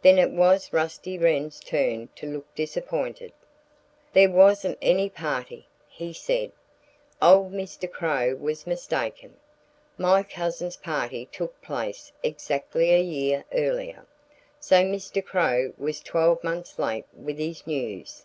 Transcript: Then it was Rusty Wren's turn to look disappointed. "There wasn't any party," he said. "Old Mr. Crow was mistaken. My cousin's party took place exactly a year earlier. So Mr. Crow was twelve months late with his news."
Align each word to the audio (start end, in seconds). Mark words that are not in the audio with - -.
Then 0.00 0.16
it 0.16 0.30
was 0.30 0.72
Rusty 0.72 1.18
Wren's 1.18 1.58
turn 1.58 2.06
to 2.14 2.30
look 2.32 2.54
disappointed. 2.54 3.32
"There 4.12 4.30
wasn't 4.30 4.78
any 4.80 5.10
party," 5.10 5.66
he 5.88 6.12
said. 6.12 6.52
"Old 7.20 7.52
Mr. 7.52 7.90
Crow 7.90 8.36
was 8.36 8.64
mistaken. 8.68 9.36
My 9.98 10.22
cousin's 10.22 10.76
party 10.76 11.26
took 11.32 11.60
place 11.62 12.12
exactly 12.22 12.92
a 12.94 13.02
year 13.02 13.44
earlier. 13.52 14.06
So 14.60 14.84
Mr. 14.84 15.20
Crow 15.20 15.72
was 15.76 15.98
twelve 15.98 16.44
months 16.44 16.78
late 16.78 17.06
with 17.12 17.38
his 17.38 17.66
news." 17.66 18.24